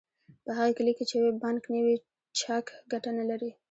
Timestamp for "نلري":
3.19-3.49